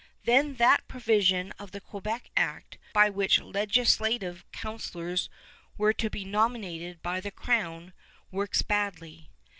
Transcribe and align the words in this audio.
Then 0.23 0.55
that 0.55 0.87
provision 0.87 1.51
of 1.59 1.73
the 1.73 1.79
Quebec 1.79 2.31
Act, 2.35 2.79
by 2.91 3.11
which 3.11 3.39
legislative 3.39 4.43
councilors 4.51 5.29
were 5.77 5.93
to 5.93 6.09
be 6.09 6.25
nominated 6.25 7.03
by 7.03 7.19
the 7.21 7.29
crown, 7.29 7.93
works 8.31 8.63
badly. 8.63 9.29